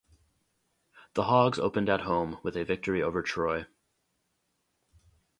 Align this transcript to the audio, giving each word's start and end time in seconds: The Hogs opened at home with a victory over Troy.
The 1.13 1.25
Hogs 1.25 1.59
opened 1.59 1.87
at 1.87 2.01
home 2.01 2.39
with 2.41 2.57
a 2.57 2.65
victory 2.65 3.03
over 3.03 3.21
Troy. 3.21 3.67